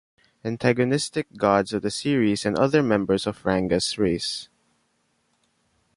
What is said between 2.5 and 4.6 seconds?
other members of Ranga's race.